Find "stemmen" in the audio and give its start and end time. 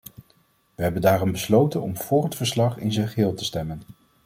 3.45-3.81